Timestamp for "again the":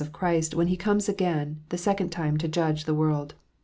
1.07-1.77